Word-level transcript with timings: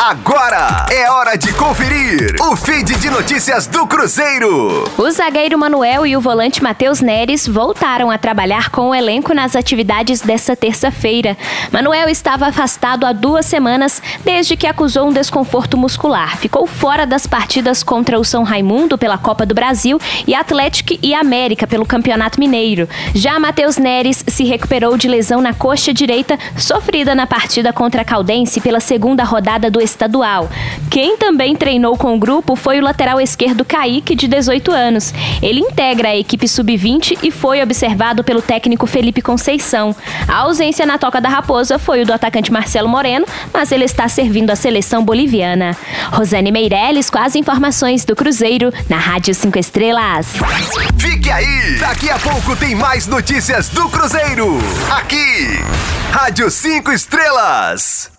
Agora 0.00 0.86
é 0.92 1.10
hora 1.10 1.36
de 1.36 1.52
conferir 1.54 2.36
o 2.40 2.54
feed 2.54 2.94
de 3.00 3.10
notícias 3.10 3.66
do 3.66 3.84
Cruzeiro. 3.84 4.84
O 4.96 5.10
zagueiro 5.10 5.58
Manuel 5.58 6.06
e 6.06 6.16
o 6.16 6.20
volante 6.20 6.62
Matheus 6.62 7.00
Neres 7.00 7.48
voltaram 7.48 8.08
a 8.08 8.16
trabalhar 8.16 8.70
com 8.70 8.90
o 8.90 8.94
elenco 8.94 9.34
nas 9.34 9.56
atividades 9.56 10.20
desta 10.20 10.54
terça-feira. 10.54 11.36
Manuel 11.72 12.08
estava 12.08 12.46
afastado 12.46 13.04
há 13.04 13.12
duas 13.12 13.44
semanas 13.44 14.00
desde 14.24 14.56
que 14.56 14.68
acusou 14.68 15.08
um 15.08 15.12
desconforto 15.12 15.76
muscular. 15.76 16.36
Ficou 16.36 16.64
fora 16.64 17.04
das 17.04 17.26
partidas 17.26 17.82
contra 17.82 18.20
o 18.20 18.24
São 18.24 18.44
Raimundo 18.44 18.96
pela 18.96 19.18
Copa 19.18 19.44
do 19.44 19.54
Brasil 19.54 19.98
e 20.28 20.32
Atlético 20.32 20.96
e 21.02 21.12
América 21.12 21.66
pelo 21.66 21.84
Campeonato 21.84 22.38
Mineiro. 22.38 22.88
Já 23.16 23.40
Matheus 23.40 23.76
Neres 23.76 24.24
se 24.28 24.44
recuperou 24.44 24.96
de 24.96 25.08
lesão 25.08 25.40
na 25.40 25.52
coxa 25.52 25.92
direita 25.92 26.38
sofrida 26.56 27.16
na 27.16 27.26
partida 27.26 27.72
contra 27.72 28.02
a 28.02 28.04
Caldense 28.04 28.60
pela 28.60 28.78
segunda 28.78 29.24
rodada 29.24 29.68
do 29.68 29.87
estadual. 29.88 30.48
Quem 30.90 31.16
também 31.16 31.54
treinou 31.54 31.96
com 31.96 32.14
o 32.14 32.18
grupo 32.18 32.56
foi 32.56 32.78
o 32.78 32.82
lateral 32.82 33.20
esquerdo 33.20 33.64
Kaique, 33.64 34.14
de 34.14 34.26
18 34.26 34.72
anos. 34.72 35.12
Ele 35.42 35.60
integra 35.60 36.08
a 36.08 36.16
equipe 36.16 36.46
sub-20 36.46 37.18
e 37.22 37.30
foi 37.30 37.62
observado 37.62 38.24
pelo 38.24 38.42
técnico 38.42 38.86
Felipe 38.86 39.22
Conceição. 39.22 39.94
A 40.26 40.38
ausência 40.38 40.86
na 40.86 40.98
Toca 40.98 41.20
da 41.20 41.28
Raposa 41.28 41.78
foi 41.78 42.02
o 42.02 42.06
do 42.06 42.12
atacante 42.12 42.52
Marcelo 42.52 42.88
Moreno, 42.88 43.26
mas 43.52 43.72
ele 43.72 43.84
está 43.84 44.08
servindo 44.08 44.50
a 44.50 44.56
seleção 44.56 45.04
boliviana. 45.04 45.76
Rosane 46.12 46.50
Meirelles 46.50 47.10
com 47.10 47.18
as 47.18 47.34
informações 47.34 48.04
do 48.04 48.16
Cruzeiro 48.16 48.72
na 48.88 48.96
Rádio 48.96 49.34
5 49.34 49.58
Estrelas. 49.58 50.26
Fique 50.98 51.30
aí! 51.30 51.78
Daqui 51.78 52.10
a 52.10 52.18
pouco 52.18 52.56
tem 52.56 52.74
mais 52.74 53.06
notícias 53.06 53.68
do 53.68 53.88
Cruzeiro. 53.88 54.58
Aqui, 54.90 55.58
Rádio 56.12 56.50
5 56.50 56.92
Estrelas. 56.92 58.17